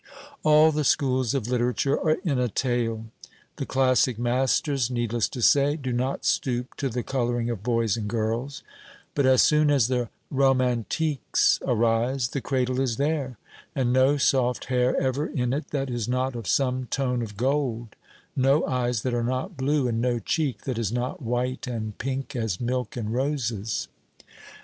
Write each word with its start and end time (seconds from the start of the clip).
All 0.41 0.71
the 0.71 0.83
schools 0.83 1.35
of 1.35 1.47
literature 1.47 1.93
are 1.95 2.17
in 2.25 2.39
a 2.39 2.49
tale. 2.49 3.05
The 3.57 3.67
classic 3.67 4.17
masters, 4.17 4.89
needless 4.89 5.29
to 5.29 5.43
say, 5.43 5.75
do 5.75 5.93
not 5.93 6.25
stoop 6.25 6.73
to 6.77 6.89
the 6.89 7.03
colouring 7.03 7.51
of 7.51 7.61
boys 7.61 7.97
and 7.97 8.07
girls; 8.07 8.63
but 9.13 9.27
as 9.27 9.43
soon 9.43 9.69
as 9.69 9.89
the 9.89 10.09
Romantiques 10.31 11.59
arise, 11.63 12.29
the 12.29 12.41
cradle 12.41 12.79
is 12.81 12.97
there, 12.97 13.37
and 13.75 13.93
no 13.93 14.17
soft 14.17 14.65
hair 14.65 14.99
ever 14.99 15.27
in 15.27 15.53
it 15.53 15.67
that 15.67 15.91
is 15.91 16.07
not 16.07 16.35
of 16.35 16.47
some 16.47 16.87
tone 16.87 17.21
of 17.21 17.37
gold, 17.37 17.89
no 18.35 18.65
eyes 18.65 19.03
that 19.03 19.13
are 19.13 19.21
not 19.23 19.55
blue, 19.55 19.87
and 19.87 20.01
no 20.01 20.17
cheek 20.17 20.63
that 20.63 20.79
is 20.79 20.91
not 20.91 21.21
white 21.21 21.67
and 21.67 21.95
pink 21.99 22.35
as 22.35 22.59
milk 22.59 22.97
and 22.97 23.13
roses. 23.13 23.87